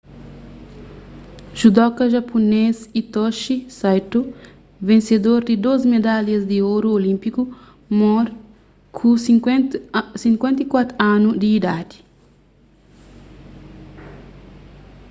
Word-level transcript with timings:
judoka 1.59 2.03
japunês 2.13 2.75
hitoshi 2.95 3.55
saito 3.79 4.19
vensedor 4.89 5.39
di 5.49 5.55
dôs 5.65 5.81
medalhas 5.93 6.43
di 6.51 6.57
oru 6.73 6.87
olínpiku 6.99 7.41
móre 7.99 8.31
ku 8.97 9.09
54 10.21 11.09
anu 11.13 11.29
di 11.41 11.47
idadi 11.59 11.95